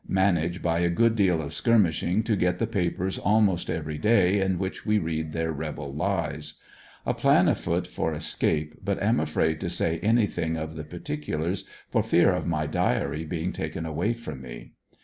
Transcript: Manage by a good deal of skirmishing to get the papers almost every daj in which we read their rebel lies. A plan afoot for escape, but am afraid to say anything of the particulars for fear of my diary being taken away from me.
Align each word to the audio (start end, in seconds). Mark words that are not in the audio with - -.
Manage 0.09 0.63
by 0.63 0.79
a 0.79 0.89
good 0.89 1.15
deal 1.15 1.43
of 1.43 1.53
skirmishing 1.53 2.23
to 2.23 2.35
get 2.35 2.57
the 2.57 2.65
papers 2.65 3.19
almost 3.19 3.69
every 3.69 3.99
daj 3.99 4.41
in 4.43 4.57
which 4.57 4.83
we 4.83 4.97
read 4.97 5.31
their 5.31 5.51
rebel 5.51 5.93
lies. 5.93 6.55
A 7.05 7.13
plan 7.13 7.47
afoot 7.47 7.85
for 7.85 8.11
escape, 8.11 8.79
but 8.83 8.99
am 8.99 9.19
afraid 9.19 9.59
to 9.59 9.69
say 9.69 9.99
anything 9.99 10.57
of 10.57 10.75
the 10.75 10.83
particulars 10.83 11.65
for 11.91 12.01
fear 12.01 12.33
of 12.33 12.47
my 12.47 12.65
diary 12.65 13.25
being 13.25 13.53
taken 13.53 13.85
away 13.85 14.15
from 14.15 14.41
me. 14.41 14.71